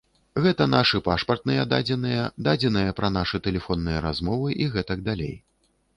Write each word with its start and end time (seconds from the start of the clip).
Гэта 0.43 0.65
нашы 0.75 1.01
пашпартныя 1.07 1.65
дадзеныя, 1.73 2.23
дадзеныя 2.47 2.97
пра 3.01 3.11
нашы 3.19 3.43
тэлефонныя 3.49 4.03
размовы 4.07 4.49
і 4.67 4.71
гэтак 4.79 5.05
далей. 5.11 5.35